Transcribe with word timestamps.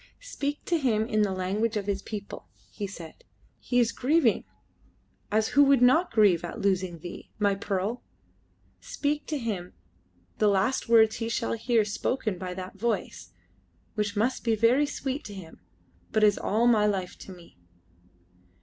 "Speak 0.23 0.65
to 0.65 0.79
him 0.79 1.05
in 1.05 1.21
the 1.21 1.31
language 1.31 1.77
of 1.77 1.85
his 1.85 2.01
people," 2.01 2.47
he 2.71 2.87
said. 2.87 3.23
"He 3.59 3.79
is 3.79 3.91
grieving 3.91 4.45
as 5.31 5.49
who 5.49 5.63
would 5.65 5.83
not 5.83 6.11
grieve 6.11 6.43
at 6.43 6.59
losing 6.59 6.97
thee, 6.97 7.29
my 7.37 7.53
pearl! 7.53 8.01
Speak 8.79 9.27
to 9.27 9.37
him 9.37 9.73
the 10.39 10.47
last 10.47 10.89
words 10.89 11.17
he 11.17 11.29
shall 11.29 11.53
hear 11.53 11.85
spoken 11.85 12.39
by 12.39 12.55
that 12.55 12.79
voice, 12.79 13.29
which 13.93 14.15
must 14.17 14.43
be 14.43 14.55
very 14.55 14.87
sweet 14.87 15.23
to 15.25 15.35
him, 15.35 15.59
but 16.11 16.23
is 16.23 16.35
all 16.39 16.65
my 16.65 16.87
life 16.87 17.15
to 17.19 17.31
me." 17.31 17.59